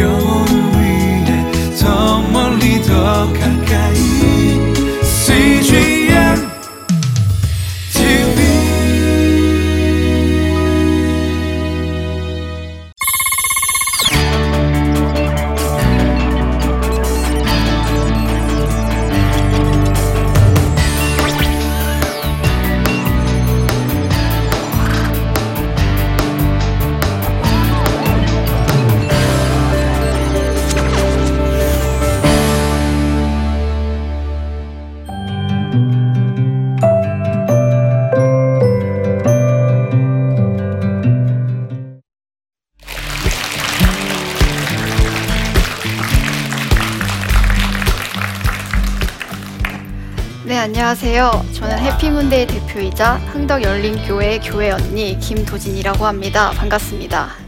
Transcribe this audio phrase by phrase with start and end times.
[0.00, 0.31] 영
[52.02, 56.50] 해피문데이 대표이자 흥덕 열린교회 교회 언니 김도진이라고 합니다.
[56.50, 57.41] 반갑습니다.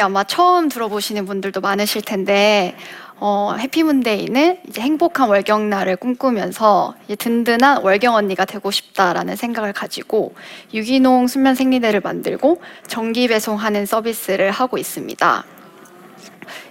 [0.00, 2.74] 문데이 아마 처음 들어보시는 분들도 많으실 텐데,
[3.16, 10.34] 어, 해피문데이는 이제 행복한 월경날을 꿈꾸면서 이제 든든한 월경 언니가 되고 싶다라는 생각을 가지고
[10.72, 15.44] 유기농 순면 생리대를 만들고 정기 배송하는 서비스를 하고 있습니다.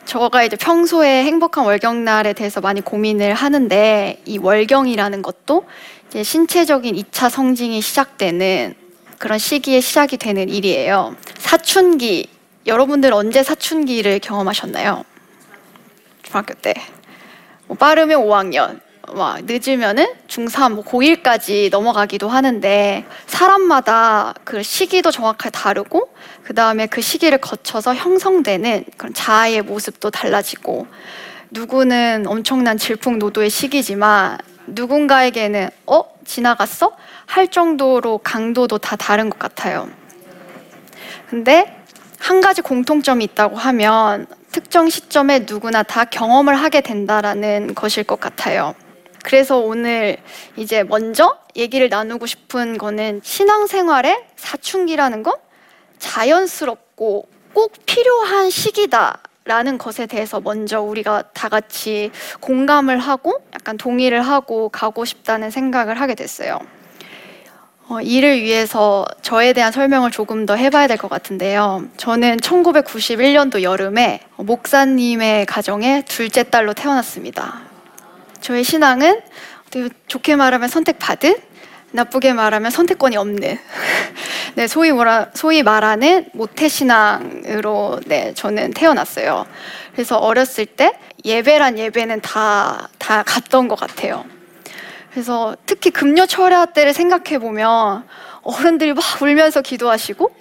[0.06, 5.66] 저가 이제 평소에 행복한 월경날에 대해서 많이 고민을 하는데 이 월경이라는 것도
[6.07, 8.73] 이제 신체적인 2차 성징이 시작되는
[9.19, 11.16] 그런 시기에 시작이 되는 일이에요.
[11.38, 12.38] 사춘기
[12.69, 15.03] 여러분들 언제 사춘기를 경험하셨나요?
[16.22, 16.75] 중학교 때.
[17.66, 18.80] 뭐 빠르면 5학년,
[19.16, 26.13] 막 늦으면은 중3, 뭐 고1까지 넘어가기도 하는데 사람마다 그 시기도 정확하게 다르고
[26.44, 30.86] 그 다음에 그 시기를 거쳐서 형성되는 그런 자아의 모습도 달라지고
[31.50, 34.38] 누구는 엄청난 질풍노도의 시기지만
[34.68, 39.90] 누군가에게는 어 지나갔어 할 정도로 강도도 다 다른 것 같아요.
[41.28, 41.78] 근데
[42.19, 48.75] 한 가지 공통점이 있다고 하면 특정 시점에 누구나 다 경험을 하게 된다라는 것일 것 같아요.
[49.24, 50.18] 그래서 오늘
[50.56, 55.35] 이제 먼저 얘기를 나누고 싶은 거는 신앙생활의 사춘기라는 건
[55.97, 64.22] 자연스럽고 꼭 필요한 시기다 라는 것에 대해서 먼저 우리가 다 같이 공감을 하고 약간 동의를
[64.22, 66.59] 하고 가고 싶다는 생각을 하게 됐어요.
[67.89, 71.85] 어, 이를 위해서 저에 대한 설명을 조금 더 해봐야 될 것 같은데요.
[71.97, 77.61] 저는 1991년도 여름에 목사님의 가정에 둘째 딸로 태어났습니다.
[78.41, 79.22] 저의 신앙은
[80.07, 81.35] 좋게 말하면 선택받은,
[81.91, 83.57] 나쁘게 말하면 선택권이 없는,
[84.53, 89.47] 네, 소위 뭐라, 소위 말하는 모태신앙으로 네, 저는 태어났어요.
[89.94, 90.94] 그래서 어렸을 때
[91.25, 94.25] 예배란 예배는 다, 다 갔던 것 같아요.
[95.11, 98.07] 그래서 특히 금요 철야 때를 생각해 보면
[98.41, 100.35] 어른들이 막 울면서 기도하시고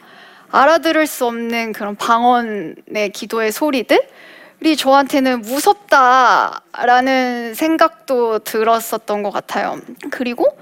[0.51, 6.65] 알아들을 수 없는 그런 방언의 기도의 소리들이 저한테는 무섭다라는
[7.55, 9.79] 생각도 들었었던 것 같아요.
[10.11, 10.59] 그리고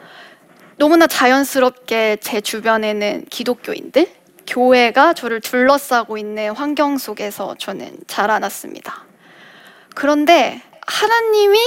[0.76, 4.10] 너무나 자연스럽게 제 주변에는 기독교인들,
[4.46, 9.04] 교회가 저를 둘러싸고 있는 환경 속에서 저는 자라났습니다.
[9.94, 11.58] 그런데 하나님이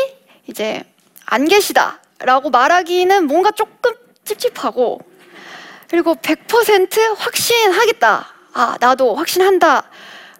[0.48, 0.84] 이제
[1.26, 2.00] 안 계시다.
[2.20, 3.94] 라고 말하기는 뭔가 조금
[4.26, 5.00] 찝찝하고
[5.90, 8.28] 그리고 100% 확신하겠다.
[8.54, 9.90] 아, 나도 확신한다.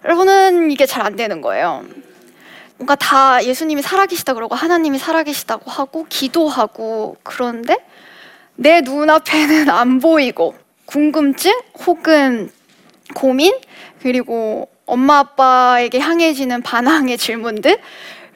[0.02, 1.84] 라고는 이게 잘 안 되는 거예요.
[2.76, 7.76] 뭔가 다 예수님이 살아계시다 그러고 하나님이 살아계시다고 하고 기도하고 그런데
[8.54, 10.54] 내 눈앞에는 안 보이고
[10.86, 11.52] 궁금증
[11.86, 12.50] 혹은
[13.14, 13.52] 고민
[14.00, 17.78] 그리고 엄마 아빠에게 향해지는 반항의 질문들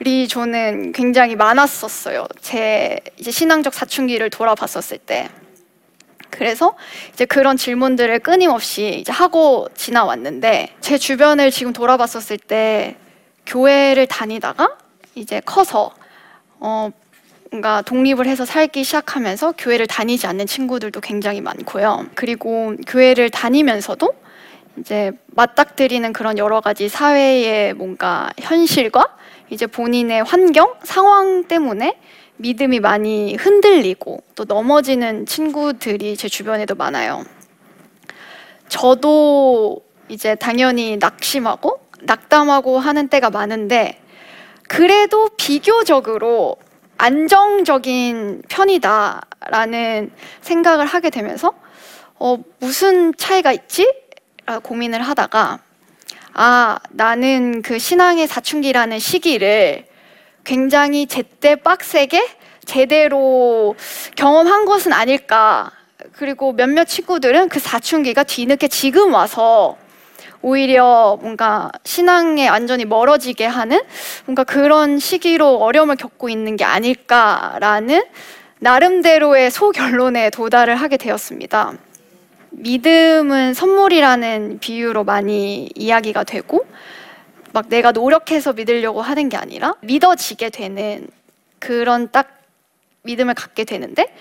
[0.04, 2.26] 이 저는 굉장히 많았었어요.
[2.40, 5.28] 제 이제 신앙적 사춘기를 돌아봤었을 때.
[6.30, 6.74] 그래서
[7.12, 12.96] 이제 그런 질문들을 끊임없이 이제 하고 지나왔는데 제 주변을 지금 돌아봤었을 때
[13.46, 14.76] 교회를 다니다가
[15.14, 15.94] 이제 커서
[16.58, 16.90] 어
[17.52, 22.06] 뭔가 독립을 해서 살기 시작하면서 교회를 다니지 않는 친구들도 굉장히 많고요.
[22.16, 24.12] 그리고 교회를 다니면서도
[24.78, 29.16] 이제 맞닥뜨리는 그런 여러 가지 사회의 뭔가 현실과
[29.54, 31.96] 이제 본인의 환경, 상황 때문에
[32.38, 37.24] 믿음이 많이 흔들리고 또 넘어지는 친구들이 제 주변에도 많아요.
[38.68, 44.00] 저도 이제 당연히 낙심하고 낙담하고 하는 때가 많은데
[44.68, 46.56] 그래도 비교적으로
[46.98, 50.10] 안정적인 편이다라는
[50.40, 51.54] 생각을 하게 되면서
[52.18, 53.88] 어, 무슨 차이가 있지?
[54.64, 55.60] 고민을 하다가
[56.36, 59.86] 아, 나는 그 신앙의 사춘기라는 시기를
[60.42, 62.26] 굉장히 제때 빡세게
[62.64, 63.76] 제대로
[64.16, 65.70] 경험한 것은 아닐까.
[66.12, 69.76] 그리고 몇몇 친구들은 그 사춘기가 뒤늦게 지금 와서
[70.42, 73.80] 오히려 뭔가 신앙에 완전히 멀어지게 하는
[74.26, 78.04] 뭔가 그런 시기로 어려움을 겪고 있는 게 아닐까라는
[78.58, 81.74] 나름대로의 소결론에 도달을 하게 되었습니다.
[82.56, 86.66] 믿음은 선물이라는 비유로 많이 이야기가 되고
[87.52, 91.06] 막 내가 노력해서 믿으려고 하는 게 아니라 믿어지게 되는
[91.58, 92.42] 그런 딱
[93.02, 94.14] 믿음을 갖게 되는데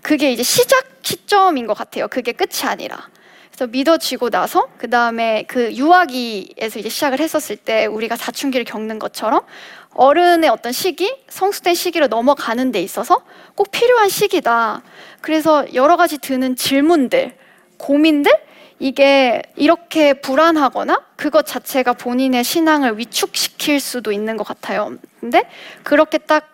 [0.00, 2.08] 그게 이제 시작 시점인 것 같아요.
[2.08, 3.08] 그게 끝이 아니라.
[3.50, 9.42] 그래서 믿어지고 나서 그 다음에 그 유아기에서 이제 시작을 했었을 때 우리가 사춘기를 겪는 것처럼
[9.94, 13.22] 어른의 어떤 시기, 성숙된 시기로 넘어가는 데 있어서
[13.54, 14.82] 꼭 필요한 시기다.
[15.20, 17.36] 그래서 여러 가지 드는 질문들,
[17.82, 18.32] 고민들
[18.78, 24.96] 이게 이렇게 불안하거나 그것 자체가 본인의 신앙을 위축시킬 수도 있는 것 같아요.
[25.20, 25.48] 근데
[25.82, 26.48] 그렇게 딱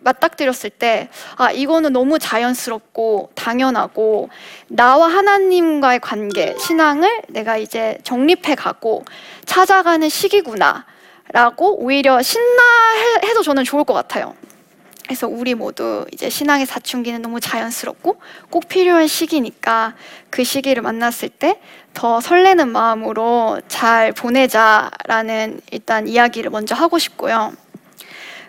[0.00, 4.28] 맞닥뜨렸을 때, 아, 이거는 너무 자연스럽고 당연하고
[4.68, 9.04] 나와 하나님과의 관계, 신앙을 내가 이제 정립해 가고
[9.44, 10.86] 찾아가는 시기구나.
[11.32, 14.34] 라고 오히려 신나해도 저는 좋을 것 같아요.
[15.06, 18.20] 그래서 우리 모두 이제 신앙의 사춘기는 너무 자연스럽고
[18.50, 19.94] 꼭 필요한 시기니까
[20.30, 21.58] 그 시기를 만났을 때
[21.96, 27.54] 더 설레는 마음으로 잘 보내자라는 일단 이야기를 먼저 하고 싶고요.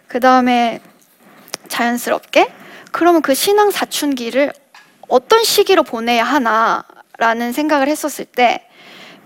[0.06, 0.82] 그 다음에
[1.70, 2.52] 자연스럽게
[2.92, 4.52] 그러면 그 신앙 사춘기를
[5.08, 8.68] 어떤 시기로 보내야 하나라는 생각을 했었을 때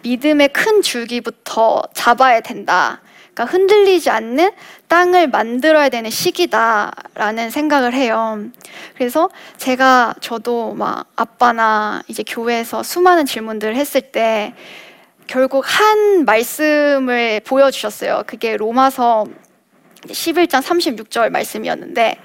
[0.03, 3.01] 믿음의 큰 줄기부터 잡아야 된다.
[3.33, 4.51] 그러니까 흔들리지 않는
[4.91, 8.43] 땅을 만들어야 되는 시기다라는 생각을 해요.
[8.97, 14.53] 그래서 제가 저도 막 아빠나 이제 교회에서 수많은 질문들을 했을 때
[15.27, 18.23] 결국 한 말씀을 보여주셨어요.
[18.27, 19.27] 그게 로마서
[20.07, 22.17] 11장 36절 말씀이었는데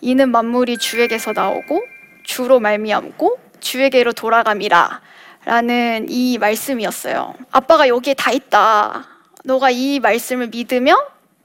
[0.00, 1.82] 이는 만물이 주에게서 나오고
[2.24, 5.02] 주로 말미암고 주에게로 돌아감이라
[5.44, 7.34] 라는 이 말씀이었어요.
[7.50, 9.04] 아빠가 여기에 다 있다.
[9.44, 10.96] 너가 이 말씀을 믿으면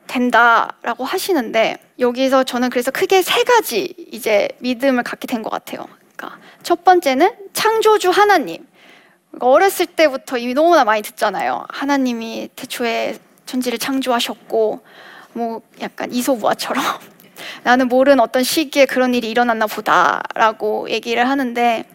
[0.08, 5.86] 된다라고 하시는데 여기서 저는 그래서 크게 세 가지 이제 믿음을 갖게 된 것 같아요.
[6.16, 8.66] 그러니까 첫 번째는 창조주 하나님.
[9.32, 11.66] 그러니까 어렸을 때부터 이미 너무나 많이 듣잖아요.
[11.70, 14.82] 하나님이 태초에 천지를 창조하셨고
[15.34, 16.84] 뭐 약간 이소부화처럼
[17.64, 21.86] 나는 모르는 어떤 시기에 그런 일이 일어났나 보다라고 얘기를 하는데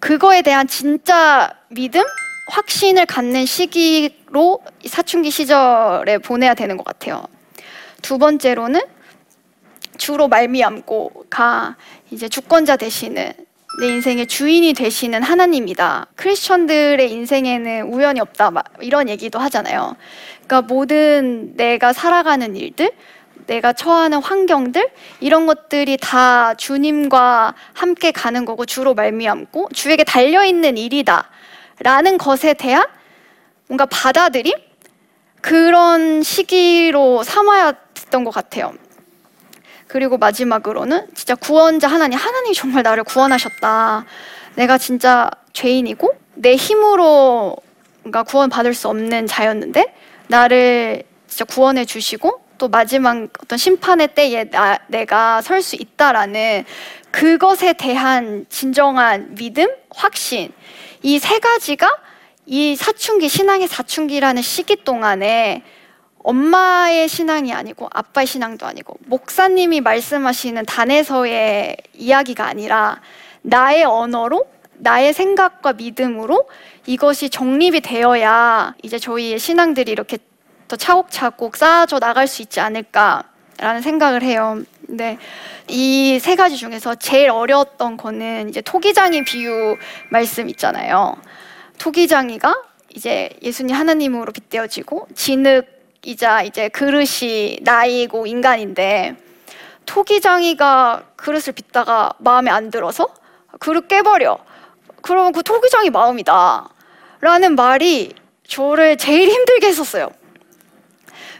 [0.00, 2.04] 그거에 대한 진짜 믿음,
[2.48, 7.24] 확신을 갖는 시기로 사춘기 시절에 보내야 되는 것 같아요.
[8.02, 8.80] 두 번째로는
[9.96, 11.76] 주로 말미암고가
[12.10, 13.32] 이제 주권자 되시는
[13.80, 16.06] 내 인생의 주인이 되시는 하나님이다.
[16.16, 18.50] 크리스천들의 인생에는 우연이 없다.
[18.80, 19.96] 이런 얘기도 하잖아요.
[20.46, 22.90] 그러니까 모든 내가 살아가는 일들,
[23.46, 30.76] 내가 처하는 환경들 이런 것들이 다 주님과 함께 가는 거고 주로 말미암고 주에게 달려 있는
[30.76, 31.30] 일이다
[31.80, 32.84] 라는 것에 대한
[33.66, 34.54] 뭔가 받아들임
[35.40, 38.74] 그런 시기로 삼아야 됐던 것 같아요.
[39.86, 44.04] 그리고 마지막으로는 진짜 구원자 하나님, 하나님이 정말 나를 구원하셨다.
[44.56, 47.56] 내가 진짜 죄인이고 내 힘으로
[48.02, 49.94] 뭔가 구원 받을 수 없는 자였는데
[50.28, 56.64] 나를 진짜 구원해 주시고 또 마지막 어떤 심판의 때에 나, 내가 설 수 있다라는
[57.10, 60.52] 그것에 대한 진정한 믿음, 확신
[61.02, 61.96] 이 세 가지가
[62.46, 65.62] 이 사춘기 신앙의 사춘기라는 시기 동안에
[66.24, 73.00] 엄마의 신앙이 아니고 아빠의 신앙도 아니고 목사님이 말씀하시는 단에서의 이야기가 아니라
[73.42, 74.46] 나의 언어로
[74.80, 76.48] 나의 생각과 믿음으로
[76.86, 80.18] 이것이 정립이 되어야 이제 저희의 신앙들이 이렇게
[80.68, 84.62] 더 차곡차곡 쌓아져 나갈 수 있지 않을까라는 생각을 해요.
[84.88, 85.18] 근데
[85.68, 89.76] 이세 가지 중에서 제일 어려웠던 거는 이제 토기장이 비유
[90.08, 91.14] 말씀 있잖아요.
[91.78, 92.62] 토기장이가
[92.94, 99.16] 이제 예수님 하나님으로 빗대어지고 진흙이자 이제 그릇이 나이고 인간인데
[99.84, 103.14] 토기장이가 그릇을 빚다가 마음에 안 들어서
[103.60, 104.38] 그릇 깨버려.
[105.02, 106.66] 그러면 그 토기장이 마음이다.
[107.20, 108.14] 라는 말이
[108.46, 110.08] 저를 제일 힘들게 했었어요.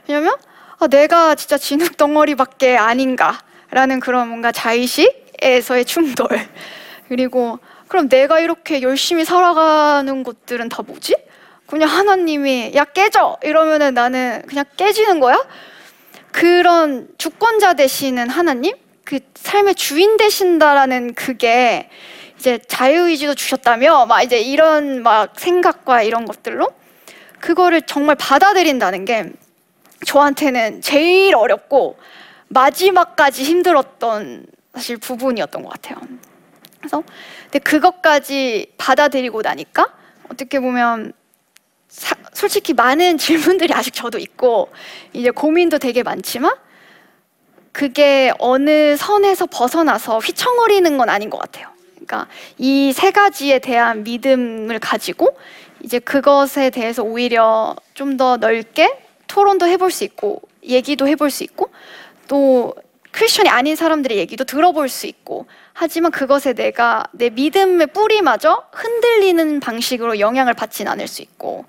[0.06, 0.36] 왜냐면
[0.80, 6.28] 아, 내가 진짜 진흙 덩어리밖에 아닌가라는 그런 뭔가 자의식에서의 충돌.
[7.08, 7.58] 그리고
[7.88, 11.16] 그럼 내가 이렇게 열심히 살아가는 것들은 다 뭐지?
[11.66, 15.44] 그냥 하나님이 야 깨져 이러면은 나는 그냥 깨지는 거야?
[16.30, 21.90] 그런 주권자 되시는 하나님, 그 삶의 주인 되신다라는 그게
[22.38, 26.68] 이제 자유의지도 주셨다며 막 이제 이런 막 생각과 이런 것들로
[27.40, 29.32] 그거를 정말 받아들인다는 게
[30.04, 31.98] 저한테는 제일 어렵고
[32.48, 35.98] 마지막까지 힘들었던 사실 부분이었던 것 같아요.
[36.78, 37.02] 그래서
[37.44, 39.92] 근데 그것까지 받아들이고 나니까
[40.30, 41.12] 어떻게 보면
[41.88, 44.70] 사, 솔직히 많은 질문들이 아직 저도 있고
[45.12, 46.54] 이제 고민도 되게 많지만
[47.72, 51.68] 그게 어느 선에서 벗어나서 휘청거리는 건 아닌 것 같아요.
[51.94, 52.26] 그러니까
[52.58, 55.36] 이 세 가지에 대한 믿음을 가지고
[55.82, 61.70] 이제 그것에 대해서 오히려 좀 더 넓게 토론도 해볼 수 있고 얘기도 해볼 수 있고
[62.26, 62.74] 또
[63.12, 70.18] 크리스천이 아닌 사람들의 얘기도 들어볼 수 있고 하지만 그것에 내가 내 믿음의 뿌리마저 흔들리는 방식으로
[70.18, 71.64] 영향을 받진 않을 수 있고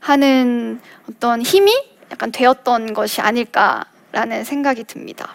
[0.00, 1.72] 하는 어떤 힘이
[2.10, 5.34] 약간 되었던 것이 아닐까라는 생각이 듭니다.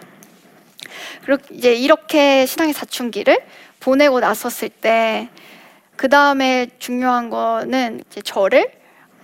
[1.24, 3.38] 그리고 이제 이렇게 신앙의 사춘기를
[3.80, 5.28] 보내고 나섰을 때
[5.96, 8.70] 그 다음에 중요한 거는 이제 저를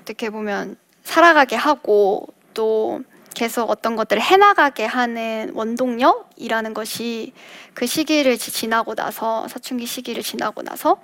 [0.00, 3.00] 어떻게 보면 살아가게 하고 또
[3.34, 7.32] 계속 어떤 것들을 해나가게 하는 원동력이라는 것이
[7.74, 11.00] 그 시기를 지나고 나서 사춘기 시기를 지나고 나서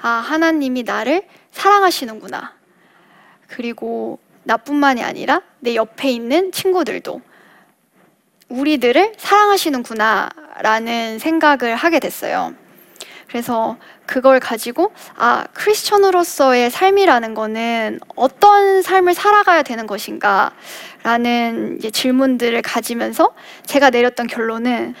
[0.00, 2.54] 아 하나님이 나를 사랑하시는구나
[3.46, 7.20] 그리고 나뿐만이 아니라 내 옆에 있는 친구들도
[8.48, 12.54] 우리들을 사랑하시는구나라는 생각을 하게 됐어요.
[13.28, 23.90] 그래서 그걸 가지고 아 크리스천으로서의 삶이라는 거는 어떤 삶을 살아가야 되는 것인가라는 질문들을 가지면서 제가
[23.90, 24.94] 내렸던 결론은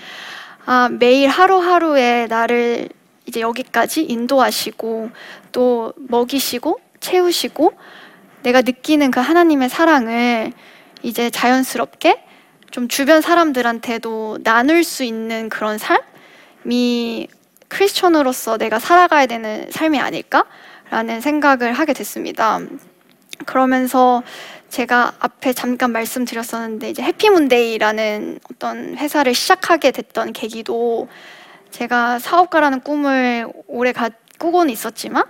[0.64, 2.88] 아 매일 하루하루에 나를
[3.26, 5.10] 이제 여기까지 인도하시고
[5.52, 7.72] 또 먹이시고 채우시고
[8.42, 10.52] 내가 느끼는 그 하나님의 사랑을
[11.02, 12.24] 이제 자연스럽게
[12.70, 17.28] 좀 주변 사람들한테도 나눌 수 있는 그런 삶이
[17.68, 22.60] 크리스천으로서 내가 살아가야 되는 삶이 아닐까라는 생각을 하게 됐습니다.
[23.44, 24.22] 그러면서
[24.68, 31.08] 제가 앞에 잠깐 말씀드렸었는데 이제 해피문데이라는 어떤 회사를 시작하게 됐던 계기도
[31.70, 35.24] 제가 사업가라는 꿈을 오래 가, 꾸고는 있었지만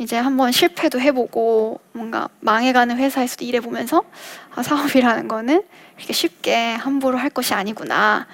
[0.00, 4.02] 이제 한번 실패도 해보고 뭔가 망해가는 회사에서도 일해보면서
[4.54, 5.62] 아, 사업이라는 거는
[5.98, 8.26] 이렇게 쉽게 함부로 할 것이 아니구나.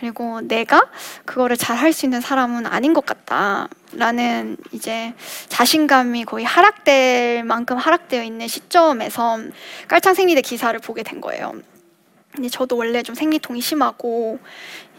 [0.00, 0.88] 그리고 내가
[1.26, 5.14] 그거를 잘 할 수 있는 사람은 아닌 것 같다라는 이제
[5.48, 9.38] 자신감이 거의 하락될 만큼 하락되어 있는 시점에서
[9.88, 11.52] 깔창 생리대 기사를 보게 된 거예요.
[12.32, 14.38] 근데 저도 원래 좀 생리통이 심하고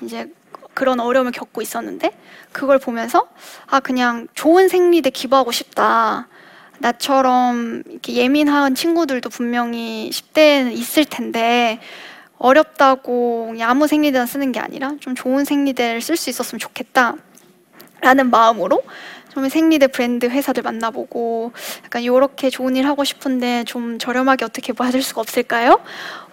[0.02, 0.32] 이제
[0.74, 2.12] 그런 어려움을 겪고 있었는데
[2.52, 3.28] 그걸 보면서
[3.68, 6.28] 아 그냥 좋은 생리대 기부하고 싶다.
[6.80, 11.80] 나처럼 이렇게 예민한 친구들도 분명히 10대에는 있을 텐데
[12.42, 17.16] 어렵다고 아무 생리대나 쓰는 게 아니라 좀 좋은 생리대를 쓸 수 있었으면 좋겠다.
[18.02, 18.82] 라는 마음으로
[19.32, 21.54] 좀 생리대 브랜드 회사들 만나보고
[21.86, 25.80] 약간 이렇게 좋은 일 하고 싶은데 좀 저렴하게 어떻게 받을 수가 없을까요?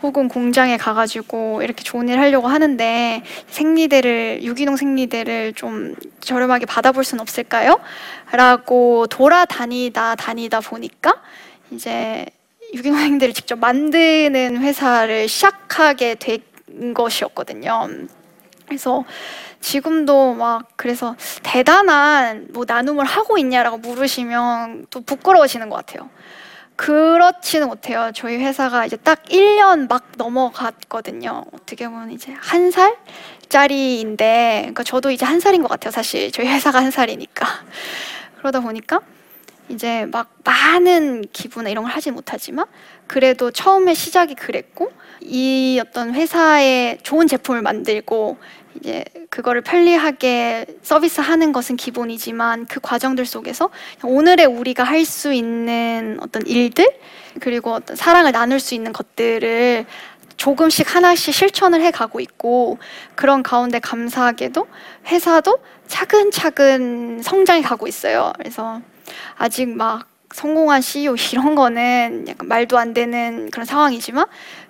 [0.02, 7.20] 혹은 공장에 가가지고 이렇게 좋은 일 하려고 하는데 생리대를 유기농 생리대를 좀 저렴하게 받아볼 수는
[7.20, 7.78] 없을까요?
[8.32, 11.22] 라고 돌아다니다 다니다 보니까
[11.70, 12.24] 이제
[12.74, 17.88] 유기농생들을 직접 만드는 회사를 시작하게 된 것이었거든요.
[18.66, 19.04] 그래서
[19.60, 26.10] 지금도 막 그래서 대단한 뭐 나눔을 하고 있냐라고 물으시면 또 부끄러워지는 것 같아요.
[26.76, 28.12] 그렇지는 못해요.
[28.14, 31.44] 저희 회사가 이제 딱 1년 막 넘어갔거든요.
[31.52, 35.90] 어떻게 보면 이제 한 살짜리인데, 그러니까 저도 이제 한 살인 것 같아요.
[35.90, 37.46] 사실 저희 회사가 한 살이니까.
[38.38, 39.00] 그러다 보니까
[39.68, 42.66] 이제 막 많은 기부나 이런 걸 하지 못하지만
[43.06, 48.38] 그래도 처음에 시작이 그랬고 이 어떤 회사에 좋은 제품을 만들고
[48.76, 53.70] 이제 그거를 편리하게 서비스하는 것은 기본이지만 그 과정들 속에서
[54.02, 56.86] 오늘의 우리가 할 수 있는 어떤 일들
[57.40, 59.86] 그리고 어떤 사랑을 나눌 수 있는 것들을
[60.36, 62.78] 조금씩 하나씩 실천을 해 가고 있고
[63.14, 64.66] 그런 가운데 감사하게도
[65.06, 65.58] 회사도
[65.88, 68.32] 차근차근 성장해 가고 있어요.
[68.38, 68.80] 그래서
[69.36, 74.26] 아직 막 성공한 CEO 이런 거는 약간 말도 안 되는 그런 상황이지만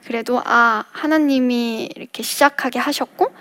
[0.06, 3.32] 그래도 아 하나님이 이렇게 시작하게 하셨고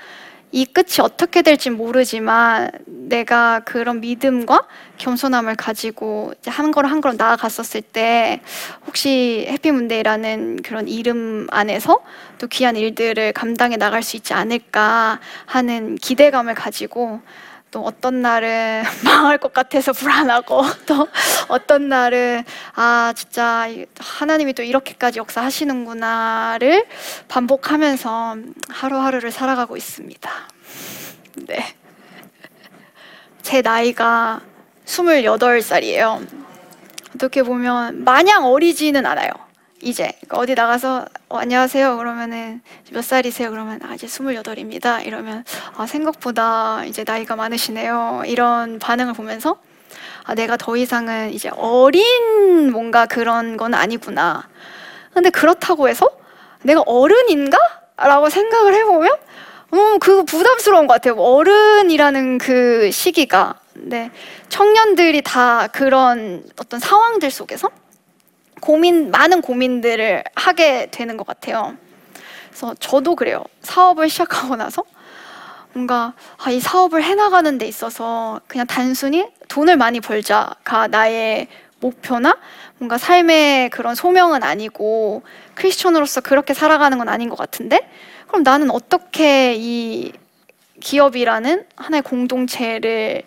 [0.52, 4.66] 이 끝이 어떻게 될지 모르지만 내가 그런 믿음과
[4.98, 8.42] 겸손함을 가지고 이제 한 걸음 한 걸음 나아갔었을 때
[8.86, 12.00] 혹시 해피문데이라는 그런 이름 안에서
[12.38, 17.22] 또 귀한 일들을 감당해 나갈 수 있지 않을까 하는 기대감을 가지고
[17.72, 21.08] 또 어떤 날은 망할 것 같아서 불안하고 또
[21.48, 22.44] 어떤 날은
[22.76, 23.68] 아 진짜
[24.00, 26.86] 하나님이 또 이렇게까지 역사하시는구나를
[27.28, 28.38] 반복하면서
[28.70, 30.32] 하루하루를 살아가고 있습니다.
[31.48, 31.76] 네.
[33.42, 34.42] 제 나이가
[34.86, 36.26] 28살이에요.
[37.16, 39.47] 어떻게 보면 마냥 어리지는 않아요.
[39.88, 41.96] 이제 그러니까 어디 나가서 어, 안녕하세요.
[41.96, 42.60] 그러면은
[42.92, 43.50] 몇 살이세요?
[43.52, 45.00] 그러면 아 이제 스물여덟입니다.
[45.00, 45.46] 이러면
[45.78, 48.24] 아 생각보다 이제 나이가 많으시네요.
[48.26, 49.62] 이런 반응을 보면서
[50.26, 54.50] 아 내가 더 이상은 이제 어린 뭔가 그런 건 아니구나.
[55.14, 56.12] 근데 그렇다고 해서
[56.64, 57.58] 내가 어른인가?
[57.96, 59.10] 라고 생각을 해보면
[59.74, 61.16] 음, 그 부담스러운 것 같아요.
[61.16, 63.56] 어른이라는 그 시기가.
[63.74, 64.12] 네
[64.50, 67.70] 청년들이 다 그런 어떤 상황들 속에서
[68.62, 71.76] 고민 많은 고민들을 하게 되는 것 같아요.
[72.50, 73.44] 그래서 저도 그래요.
[73.62, 74.84] 사업을 시작하고 나서
[75.74, 81.48] 뭔가 아, 이 사업을 해나가는 데 있어서 그냥 단순히 돈을 많이 벌자가 나의
[81.80, 82.38] 목표나
[82.80, 85.22] 뭔가 삶의 그런 소명은 아니고
[85.54, 87.88] 크리스천으로서 그렇게 살아가는 건 아닌 것 같은데
[88.28, 90.12] 그럼 나는 어떻게 이
[90.80, 93.24] 기업이라는 하나의 공동체를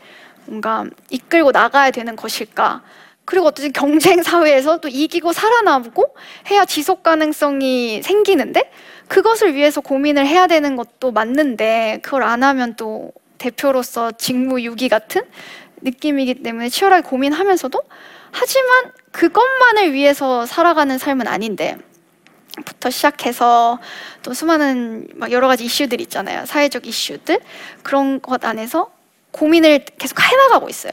[0.47, 2.83] 뭔가 이끌고 나가야 되는 것일까?
[3.31, 6.17] 그리고 어쨌든 경쟁 사회에서 또 이기고 살아남고
[6.51, 8.69] 해야 지속 가능성이 생기는데
[9.07, 15.23] 그것을 위해서 고민을 해야 되는 것도 맞는데 그걸 안 하면 또 대표로서 직무유기 같은
[15.81, 17.81] 느낌이기 때문에 치열하게 고민하면서도
[18.33, 21.79] 하지만 그것만을 위해서 살아가는 삶은 아닌데
[22.67, 23.79] 부터 시작해서
[24.25, 26.47] 또 수많은 막 여러 가지 이슈들 있잖아요.
[26.47, 27.39] 사회적 이슈들
[27.85, 28.91] 그런 것 안에서
[29.31, 30.91] 고민을 계속 해나가고 있어요.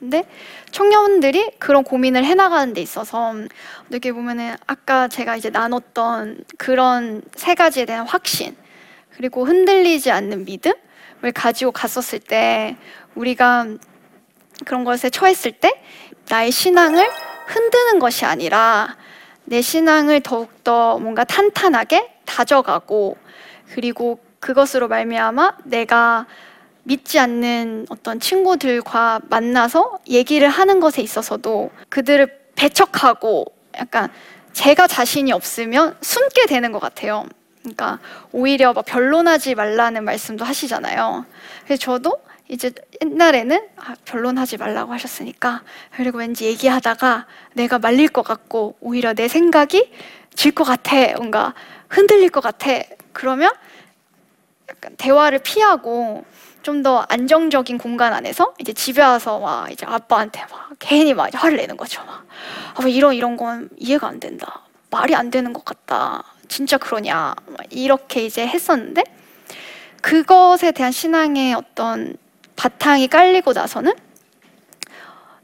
[0.00, 0.24] 근데
[0.70, 3.34] 청년들이 그런 고민을 해나가는 데 있어서
[3.86, 8.56] 어떻게 보면은 아까 제가 이제 나눴던 그런 세 가지에 대한 확신
[9.14, 12.76] 그리고 흔들리지 않는 믿음을 가지고 갔었을 때
[13.14, 13.66] 우리가
[14.64, 15.70] 그런 것에 처했을 때
[16.30, 17.06] 나의 신앙을
[17.46, 18.96] 흔드는 것이 아니라
[19.44, 23.18] 내 신앙을 더욱더 뭔가 탄탄하게 다져가고
[23.74, 26.26] 그리고 그것으로 말미암아 내가
[26.90, 32.26] 믿지 않는 어떤 친구들과 만나서 얘기를 하는 것에 있어서도 그들을
[32.56, 33.46] 배척하고
[33.78, 34.10] 약간
[34.52, 37.26] 제가 자신이 없으면 숨게 되는 것 같아요.
[37.60, 38.00] 그러니까
[38.32, 41.26] 오히려 막 변론하지 말라는 말씀도 하시잖아요.
[41.64, 45.62] 그래서 저도 이제 옛날에는 아, 변론하지 말라고 하셨으니까
[45.94, 49.92] 그리고 왠지 얘기하다가 내가 말릴 것 같고 오히려 내 생각이
[50.34, 51.54] 질 것 같아 뭔가
[51.88, 52.80] 흔들릴 것 같아
[53.12, 53.52] 그러면
[54.68, 56.24] 약간 대화를 피하고
[56.62, 61.56] 좀 더 안정적인 공간 안에서 이제 집에 와서 막 이제 아빠한테 막 괜히 막 화를
[61.56, 62.02] 내는 거죠.
[62.04, 62.24] 막
[62.74, 64.62] 아, 이런 이런 건 이해가 안 된다.
[64.90, 66.24] 말이 안 되는 것 같다.
[66.48, 67.34] 진짜 그러냐.
[67.70, 69.04] 이렇게 이제 했었는데
[70.00, 72.16] 그것에 대한 신앙의 어떤
[72.56, 73.92] 바탕이 깔리고 나서는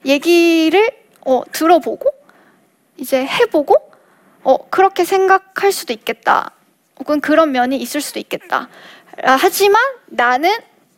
[0.05, 0.91] 얘기를
[1.27, 2.11] 어, 들어보고
[2.97, 3.77] 이제 해보고
[4.43, 6.53] 어, 그렇게 생각할 수도 있겠다.
[6.99, 8.69] 혹은 그런 면이 있을 수도 있겠다.
[9.23, 10.51] 하지만 나는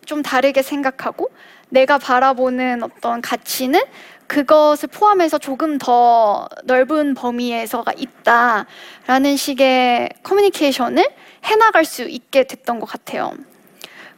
[0.08, 1.30] 좀 다르게 생각하고
[1.68, 3.82] 내가 바라보는 어떤 가치는
[4.26, 11.06] 그것을 포함해서 조금 더 넓은 범위에서가 있다라는 식의 커뮤니케이션을
[11.44, 13.34] 해나갈 수 있게 됐던 것 같아요.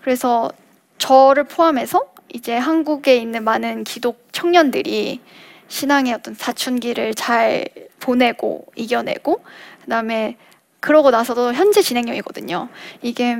[0.00, 0.52] 그래서
[0.98, 5.20] 저를 포함해서 이제 한국에 있는 많은 기독 청년들이
[5.66, 7.66] 신앙의 어떤 사춘기를 잘
[7.98, 9.42] 보내고 이겨내고
[9.82, 10.36] 그다음에
[10.78, 12.68] 그러고 나서도 현재 진행형이거든요.
[13.02, 13.38] 이게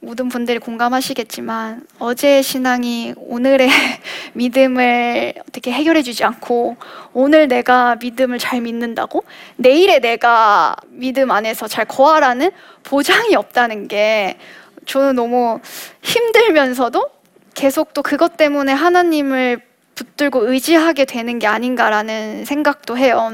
[0.00, 3.68] 모든 분들이 공감하시겠지만 어제의 신앙이 오늘의
[4.34, 6.76] 믿음을 어떻게 해결해 주지 않고
[7.12, 9.24] 오늘 내가 믿음을 잘 믿는다고?
[9.56, 12.52] 내일의 내가 믿음 안에서 잘 거하라는
[12.84, 14.38] 보장이 없다는 게
[14.86, 15.60] 저는 너무
[16.02, 17.10] 힘들면서도
[17.54, 19.67] 계속 또 그것 때문에 하나님을
[19.98, 23.30] 붙들고 의지하게 되는 게 아닌가라는 생각도 해요.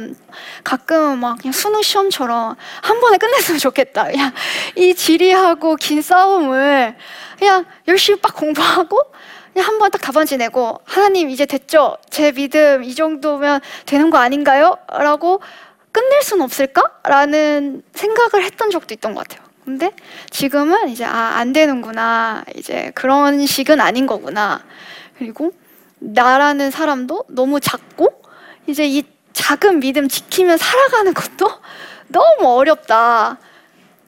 [0.64, 4.04] 가끔은 막 그냥 수능 시험처럼 한 번에 끝냈으면 좋겠다.
[4.04, 4.32] 그냥
[4.76, 6.96] 이 지리하고 긴 싸움을
[7.38, 8.98] 그냥 열심히 빡 공부하고
[9.52, 11.96] 그냥 한 번 딱 답안지 내고 하나님 이제 됐죠?
[12.10, 14.76] 제 믿음 이 정도면 되는 거 아닌가요?
[14.90, 15.40] 라고
[15.92, 16.82] 끝낼 수는 없을까?
[17.04, 19.46] 라는 생각을 했던 적도 있던 것 같아요.
[19.64, 19.92] 근데
[20.30, 22.44] 지금은 이제 아, 안 되는구나.
[22.56, 24.62] 이제 그런 식은 아닌 거구나.
[25.18, 25.52] 그리고
[26.04, 28.22] 나라는 사람도 너무 작고
[28.66, 31.48] 이제 이 작은 믿음 지키며 살아가는 것도
[32.08, 33.38] 너무 어렵다.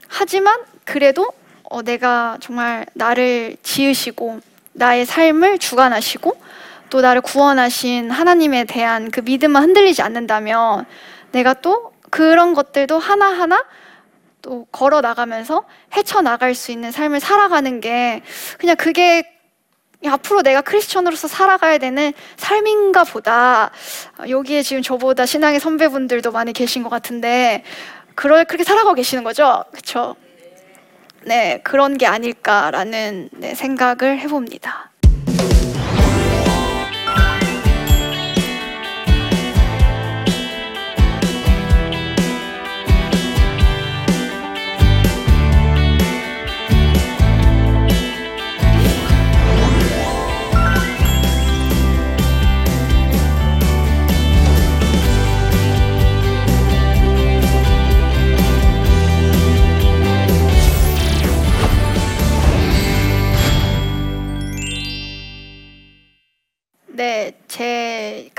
[0.09, 1.29] 하지만 그래도
[1.65, 4.41] 어, 내가 정말 나를 지으시고
[4.73, 6.41] 나의 삶을 주관하시고
[6.91, 10.87] 또 나를 구원하신 하나님에 대한 그 믿음만 흔들리지 않는다면
[11.33, 13.65] 내가 또 그런 것들도 하나하나
[14.43, 15.65] 또 걸어 나가면서
[15.97, 18.23] 헤쳐 나갈 수 있는 삶을 살아가는 게
[18.59, 19.36] 그냥 그게
[20.05, 23.71] 앞으로 내가 크리스천으로서 살아가야 되는 삶인가 보다.
[24.29, 27.65] 여기에 지금 저보다 신앙의 선배분들도 많이 계신 것 같은데
[28.15, 29.65] 그럴 그렇게 살아가고 계시는 거죠?
[29.73, 30.17] 그렇죠?
[31.25, 34.91] 네, 그런 게 아닐까라는 네, 생각을 해봅니다.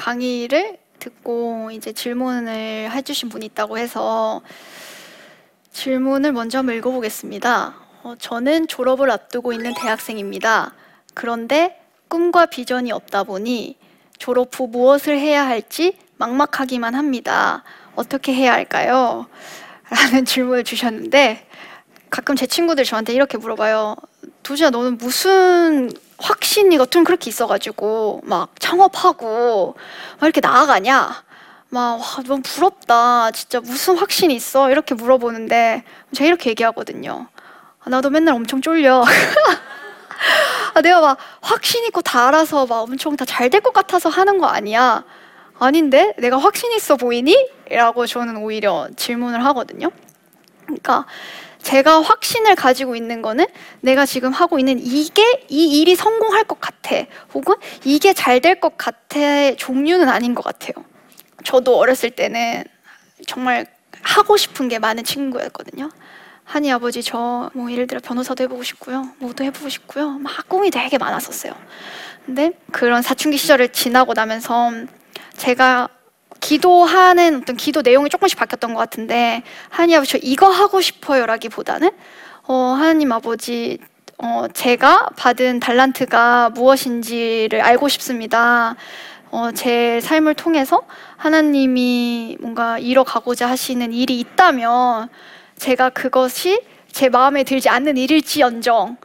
[0.07, 4.41] 강의를 듣고 이제 질문을 해주신 분이 있다고 해서
[5.73, 7.75] 질문을 먼저 한번 읽어보겠습니다.
[8.03, 10.73] 어, 저는 졸업을 앞두고 있는 대학생입니다.
[11.13, 13.75] 그런데 꿈과 비전이 없다 보니
[14.17, 17.65] 졸업 후 무엇을 해야 할지 막막하기만 합니다.
[17.97, 19.27] 어떻게 해야 할까요?
[19.89, 21.49] 라는 질문을 주셨는데
[22.09, 23.97] 가끔 제 친구들 저한테 이렇게 물어봐요.
[24.41, 29.75] 도지야 너는 무슨 확신이 좀 그렇게 있어가지고 막 창업하고
[30.19, 31.23] 막 이렇게 나아가냐?
[31.69, 33.31] 막 와, 너무 부럽다.
[33.31, 34.71] 진짜 무슨 확신이 있어?
[34.71, 37.27] 이렇게 물어보는데 제가 이렇게 얘기하거든요.
[37.83, 39.03] 아, 나도 맨날 엄청 쫄려.
[40.73, 44.37] 아, 내가 막 확신 있고 다 알아서 막 엄청 다 잘 될 것 같아서 하는
[44.39, 45.03] 거 아니야?
[45.59, 47.35] 아닌데 내가 확신 있어 보이니?
[47.71, 49.91] 라고 저는 오히려 질문을 하거든요.
[50.65, 51.05] 그러니까
[51.67, 53.45] 제가 확신을 가지고 있는 거는
[53.81, 56.95] 내가 지금 하고 있는 이게 이 일이 성공할 것 같아.
[57.33, 59.53] 혹은 이게 잘 될 것 같아.
[59.57, 60.71] 종류는 아닌 것 같아요.
[61.43, 62.63] 저도 어렸을 때는
[63.25, 63.65] 정말
[64.01, 65.89] 하고 싶은 게 많은 친구였거든요.
[66.45, 69.09] 한이 아버지 저 뭐 예를 들어 변호사도 해보고 싶고요.
[69.19, 70.11] 뭐도 해보고 싶고요.
[70.19, 71.53] 막 꿈이 되게 많았었어요.
[72.25, 74.71] 근데 그런 사춘기 시절을 지나고 나면서
[75.35, 75.89] 제가
[76.39, 81.91] 기도하는 어떤 기도 내용이 조금씩 바뀌었던 것 같은데 하나님 아버지 저 이거 하고 싶어요라기보다는
[82.43, 83.79] 어, 하나님 아버지
[84.19, 88.75] 어, 제가 받은 달란트가 무엇인지를 알고 싶습니다.
[89.29, 90.83] 어, 제 삶을 통해서
[91.17, 95.09] 하나님이 뭔가 이뤄가고자 하시는 일이 있다면
[95.57, 98.97] 제가 그것이 제 마음에 들지 않는 일일지언정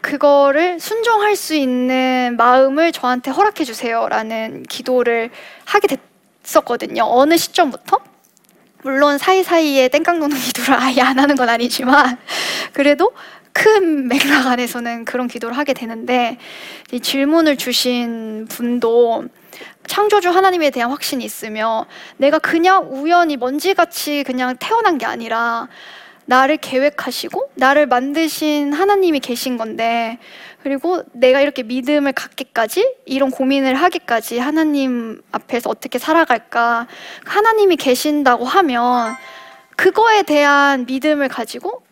[0.00, 5.30] 그거를 순종할 수 있는 마음을 저한테 허락해 주세요라는 기도를
[5.64, 6.05] 하게 됐.
[6.46, 7.04] 있었거든요.
[7.04, 7.98] 어느 시점부터?
[8.82, 12.18] 물론 사이사이에 땡깡 노는 기도를 아예 안 하는 건 아니지만
[12.72, 13.12] 그래도
[13.52, 16.38] 큰 맥락 안에서는 그런 기도를 하게 되는데
[16.92, 19.24] 이 질문을 주신 분도
[19.86, 21.86] 창조주 하나님에 대한 확신이 있으며
[22.18, 25.68] 내가 그냥 우연히 먼지같이 그냥 태어난 게 아니라
[26.26, 30.18] 나를 계획하시고 나를 만드신 하나님이 계신 건데
[30.62, 36.88] 그리고 내가 이렇게 믿음을 갖기까지 이런 고민을 하기까지 하나님 앞에서 어떻게 살아갈까
[37.24, 39.14] 하나님이 계신다고 하면
[39.76, 41.82] 그거에 대한 믿음을 가지고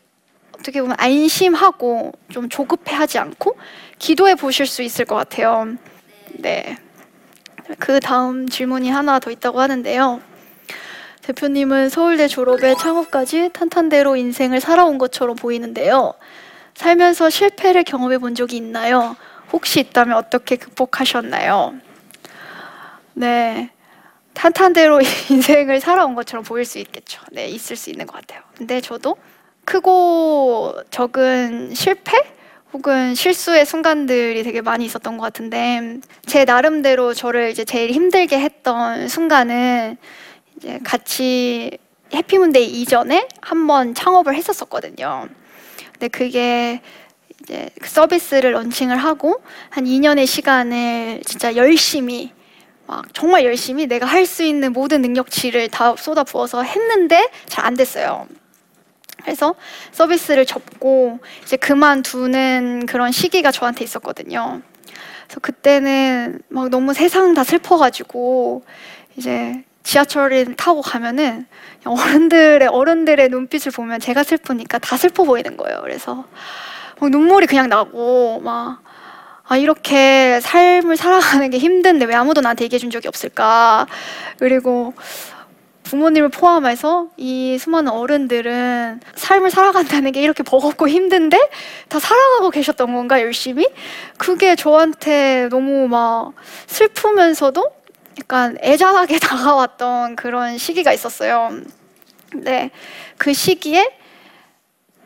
[0.59, 3.57] 어떻게 보면 안심하고 좀 조급해하지 않고
[3.99, 5.69] 기도해 보실 수 있을 것 같아요.
[6.33, 6.77] 네.
[7.79, 10.21] 그 다음 질문이 하나 더 있다고 하는데요.
[11.25, 16.13] 대표님은 서울대 졸업에 창업까지 탄탄대로 인생을 살아온 것처럼 보이는데요.
[16.75, 19.17] 살면서 실패를 경험해 본 적이 있나요?
[19.51, 21.77] 혹시 있다면 어떻게 극복하셨나요?
[23.15, 23.71] 네.
[24.35, 27.23] 탄탄대로 인생을 살아온 것처럼 보일 수 있겠죠.
[27.33, 28.43] 네, 있을 수 있는 것 같아요.
[28.59, 29.17] 근데 저도
[29.65, 32.19] 크고 적은 실패?
[32.75, 39.07] 혹은 실수의 순간들이 되게 많이 있었던 것 같은데, 제 나름대로 저를 이제 제일 힘들게 했던
[39.07, 39.97] 순간은
[40.65, 41.71] 이제 같이
[42.15, 45.29] 해피문데이 이전에 한번 창업을 했었었거든요.
[45.93, 46.81] 근데 그게
[47.43, 52.33] 이제 그 서비스를 런칭을 하고 한 2년의 시간을 진짜 열심히
[52.87, 57.75] 막 정말 열심히 내가 할 수 있는 모든 능력치를 다 쏟아 부어서 했는데 잘 안
[57.75, 58.27] 됐어요.
[59.23, 59.55] 그래서
[59.93, 64.63] 서비스를 접고 이제 그만두는 그런 시기가 저한테 있었거든요.
[65.27, 68.65] 그래서 그때는 막 너무 세상 다 슬퍼가지고
[69.17, 71.47] 이제 지하철을 타고 가면은
[71.85, 75.81] 어른들의 어른들의 눈빛을 보면 제가 슬프니까 다 슬퍼 보이는 거예요.
[75.83, 76.25] 그래서
[77.01, 78.81] 눈물이 그냥 나고 막
[79.47, 83.87] 아, 이렇게 삶을 살아가는 게 힘든데 왜 아무도 나한테 얘기해 준 적이 없을까?
[84.39, 84.95] 그리고
[85.83, 91.39] 부모님을 포함해서 이 수많은 어른들은 삶을 살아간다는 게 이렇게 버겁고 힘든데
[91.89, 93.69] 다 살아가고 계셨던 건가 열심히?
[94.17, 96.33] 그게 저한테 너무 막
[96.67, 97.84] 슬프면서도
[98.19, 101.51] 약간 애잔하게 다가왔던 그런 시기가 있었어요.
[102.35, 102.71] 네,
[103.19, 103.99] 그 시기에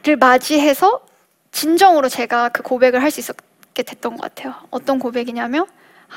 [0.04, 1.02] 를 맞이해서
[1.50, 4.54] 진정으로 제가 그 고백을 할 수 있었게 됐던 것 같아요.
[4.70, 5.66] 어떤 고백이냐면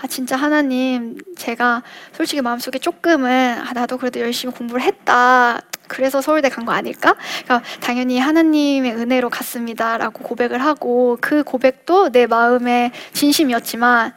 [0.01, 1.81] 아 진짜 하나님 제가
[2.13, 5.61] 솔직히 마음속에 조금은 아 나도 그래도 열심히 공부를 했다.
[5.87, 7.15] 그래서 서울대 간 거 아닐까?
[7.43, 14.13] 그러니까 당연히 하나님의 은혜로 갔습니다라고 고백을 하고 그 고백도 내 마음의 진심이었지만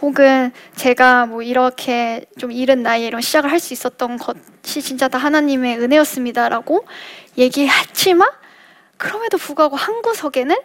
[0.00, 5.18] 혹은 제가 뭐 이렇게 좀 이른 나이에 이런 시작을 할 수 있었던 것이 진짜 다
[5.18, 6.86] 하나님의 은혜였습니다라고
[7.36, 8.30] 얘기했지만
[8.96, 10.56] 그럼에도 불구하고 한 구석에는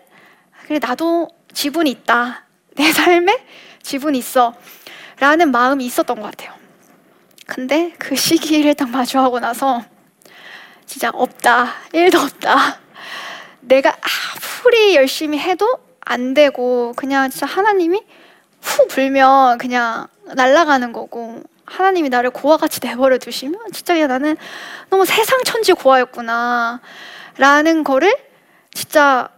[0.67, 2.45] 그래 나도 지분이 있다.
[2.75, 3.45] 내 삶에
[3.81, 4.53] 지분이 있어.
[5.19, 6.53] 라는 마음이 있었던 것 같아요.
[7.45, 9.83] 근데 그 시기를 딱 마주하고 나서
[10.85, 11.73] 진짜 없다.
[11.93, 12.79] 일도 없다.
[13.61, 13.95] 내가
[14.63, 18.03] 아무리 열심히 해도 안 되고 그냥 진짜 하나님이
[18.63, 24.37] 후 불면 그냥 날아가는 거고 하나님이 나를 고와 같이 내버려 두시면 진짜 야 나는
[24.89, 26.81] 너무 세상 천지 고아였구나
[27.37, 28.15] 라는 거를
[28.73, 29.29] 진짜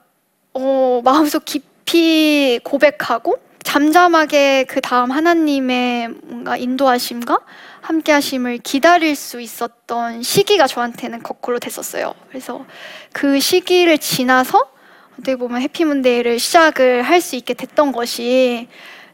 [0.53, 7.39] 어, 마음속 깊이 고백하고 잠잠하게 그 다음 하나님의 뭔가 인도하심과
[7.81, 12.13] 함께 하심을 기다릴 수 있었던 시기가 저한테는 거꾸로 됐었어요.
[12.29, 12.65] 그래서
[13.11, 14.71] 그 시기를 지나서
[15.13, 18.67] 어떻게 보면 해피문데이를 시작을 할 수 있게 됐던 것이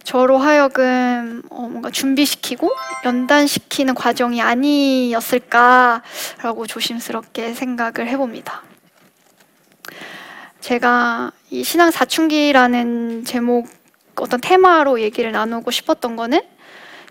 [0.03, 2.69] 저로 하여금 어, 뭔가 준비시키고
[3.05, 6.01] 연단시키는 과정이 아니었을까라고
[6.67, 8.63] 조심스럽게 생각을 해봅니다.
[10.59, 13.67] 제가 이 신앙 사춘기라는 제목
[14.15, 16.41] 어떤 테마로 얘기를 나누고 싶었던 거는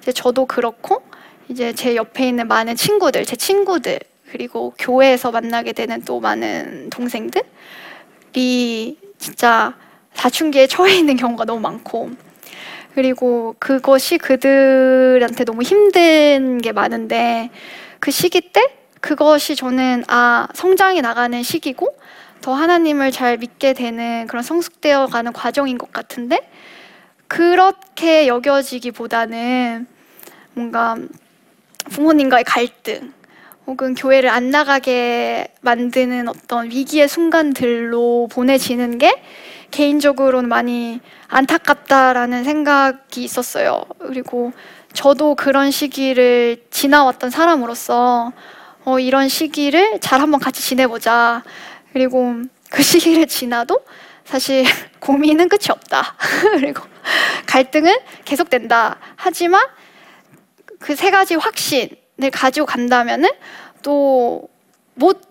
[0.00, 1.02] 이제 저도 그렇고
[1.48, 3.98] 이제 제 옆에 있는 많은 친구들, 제 친구들
[4.30, 7.42] 그리고 교회에서 만나게 되는 또 많은 동생들이
[9.18, 9.74] 진짜
[10.14, 12.10] 사춘기에 처해 있는 경우가 너무 많고
[12.94, 17.50] 그리고 그것이 그들한테 너무 힘든 게 많은데
[18.00, 18.62] 그 시기 때
[19.00, 21.96] 그것이 저는 아 성장해 나가는 시기고
[22.40, 26.50] 더 하나님을 잘 믿게 되는 그런 성숙되어 가는 과정인 것 같은데
[27.28, 29.86] 그렇게 여겨지기보다는
[30.54, 30.96] 뭔가
[31.90, 33.12] 부모님과의 갈등
[33.66, 39.12] 혹은 교회를 안 나가게 만드는 어떤 위기의 순간들로 보내지는 게
[39.70, 43.84] 개인적으로는 많이 안타깝다라는 생각이 있었어요.
[43.98, 44.52] 그리고
[44.92, 48.32] 저도 그런 시기를 지나왔던 사람으로서
[48.84, 51.42] 어, 이런 시기를 잘 한번 같이 지내보자.
[51.92, 52.34] 그리고
[52.70, 53.80] 그 시기를 지나도
[54.24, 54.64] 사실
[55.00, 56.16] 고민은 끝이 없다.
[56.58, 56.82] 그리고
[57.46, 58.98] 갈등은 계속된다.
[59.16, 59.62] 하지만
[60.80, 63.28] 그 세 가지 확신을 가지고 간다면은
[63.82, 65.29] 또못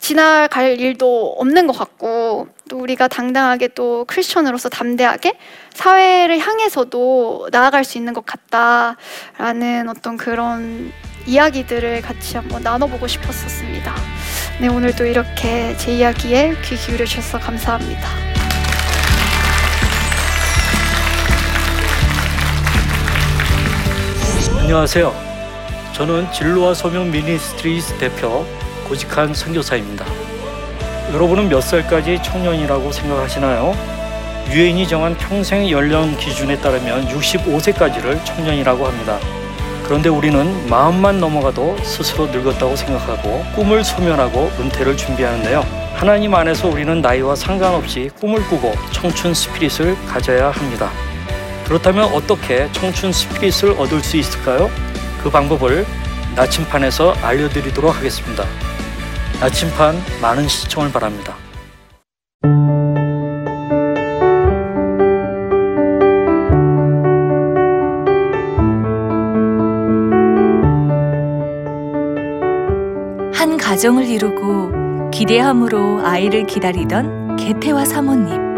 [0.00, 5.34] 지나갈 일도 없는 것 같고 또 우리가 당당하게 또 크리스천으로서 담대하게
[5.74, 10.92] 사회를 향해서도 나아갈 수 있는 것 같다라는 어떤 그런
[11.26, 13.94] 이야기들을 같이 한번 나눠보고 싶었었습니다.
[14.60, 18.08] 네, 오늘도 이렇게 제 이야기에 귀 기울여 주셔서 감사합니다.
[24.60, 25.14] 안녕하세요.
[25.94, 28.46] 저는 진로와 소명 미니스트리스 대표
[28.88, 30.06] 고직한 선교사입니다.
[31.12, 33.74] 여러분은 몇 살까지 청년이라고 생각하시나요?
[34.50, 39.18] 유엔이 정한 평생 연령 기준에 따르면 65세까지를 청년이라고 합니다.
[39.84, 45.64] 그런데 우리는 마음만 넘어가도 스스로 늙었다고 생각하고 꿈을 소멸하고 은퇴를 준비하는데요.
[45.94, 50.90] 하나님 안에서 우리는 나이와 상관없이 꿈을 꾸고 청춘 스피릿을 가져야 합니다.
[51.66, 54.70] 그렇다면 어떻게 청춘 스피릿을 얻을 수 있을까요?
[55.22, 55.84] 그 방법을
[56.36, 58.44] 나침판에서 알려드리도록 하겠습니다.
[59.40, 61.36] 나침판 많은 시청을 바랍니다.
[73.32, 78.48] 한 가정을 이루고 기대함으로 아이를 기다리던 개태와 사모님.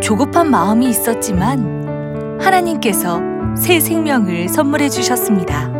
[0.00, 3.20] 조급한 마음이 있었지만 하나님께서
[3.56, 5.71] 새 생명을 선물해 주셨습니다.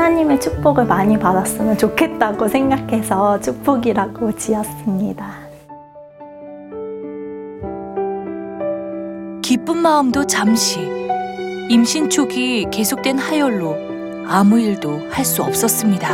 [0.00, 5.26] 하나님의 축복을 많이 받았으면 좋겠다고 생각해서 축복이라고 지었습니다.
[9.42, 10.80] 기쁜 마음도 잠시
[11.68, 13.76] 임신 초기 계속된 하혈로
[14.26, 16.08] 아무 일도 할 수 없었습니다.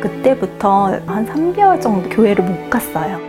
[0.00, 3.20] 그때부터 한 3개월 정도 교회를 못 갔어요.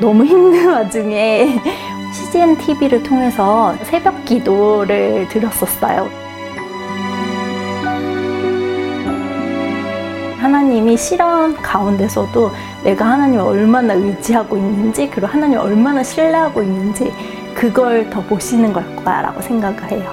[0.00, 1.60] 너무 힘든 와중에
[2.12, 6.21] CGN TV를 통해서 새벽 기도를 드렸었어요.
[10.92, 12.50] 하나님이 실현 가운데서도
[12.84, 17.12] 내가 하나님을 얼마나 의지하고 있는지, 그리고 하나님을 얼마나 신뢰하고 있는지,
[17.54, 20.12] 그걸 더 보시는 걸 거야라고 생각을 해요.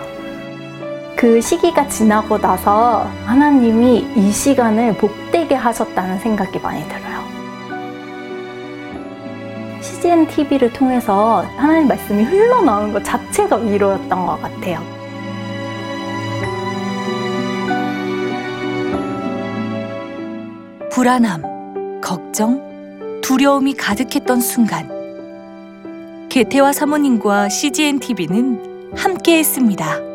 [1.16, 7.20] 그 시기가 지나고 나서 하나님이 이 시간을 복되게 하셨다는 생각이 많이 들어요.
[9.82, 14.99] CGN TV를 통해서 하나님 말씀이 흘러나오는 것 자체가 위로였던 것 같아요.
[21.00, 24.90] 불안함, 걱정, 두려움이 가득했던 순간.
[26.28, 30.09] 개태와 사모님과 CGN TV는 함께했습니다.